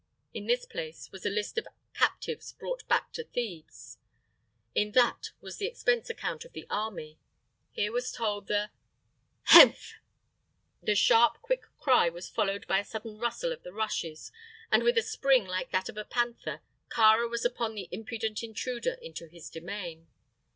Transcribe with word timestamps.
In 0.33 0.47
this 0.47 0.65
place 0.65 1.11
was 1.11 1.27
a 1.27 1.29
list 1.29 1.59
of 1.59 1.67
captives 1.93 2.53
brought 2.53 2.87
back 2.87 3.11
to 3.13 3.23
Thebes; 3.23 3.99
in 4.73 4.93
that 4.93 5.29
was 5.41 5.57
the 5.57 5.67
expense 5.67 6.09
account 6.09 6.43
of 6.43 6.53
the 6.53 6.65
army. 6.71 7.19
Here 7.69 7.91
was 7.91 8.11
told 8.11 8.47
the 8.47 8.71
"Henf!" 9.49 9.97
The 10.81 10.95
sharp, 10.95 11.39
quick 11.43 11.65
cry 11.77 12.09
was 12.09 12.27
followed 12.31 12.65
by 12.65 12.79
a 12.79 12.83
sudden 12.83 13.19
rustle 13.19 13.51
of 13.51 13.61
the 13.61 13.71
rushes, 13.73 14.31
and 14.71 14.81
with 14.81 14.97
a 14.97 15.03
spring 15.03 15.45
like 15.45 15.69
that 15.71 15.87
of 15.87 15.97
a 15.97 16.03
panther, 16.03 16.61
Kāra 16.89 17.29
was 17.29 17.45
upon 17.45 17.75
the 17.75 17.87
impudent 17.91 18.41
intruder 18.41 18.93
into 19.03 19.27
his 19.27 19.51
domain. 19.51 20.07